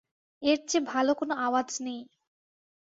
[0.41, 2.01] এর চেয়ে ভালো কোনো আওয়াজ নেই।